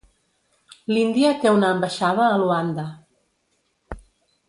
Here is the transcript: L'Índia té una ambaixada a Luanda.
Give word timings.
L'Índia 0.91 1.35
té 1.45 1.53
una 1.59 1.69
ambaixada 1.75 2.25
a 2.31 2.43
Luanda. 2.47 2.87